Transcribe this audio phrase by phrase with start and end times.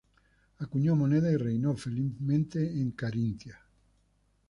[0.57, 3.61] Acuñó moneda y reinó felizmente en Carintia.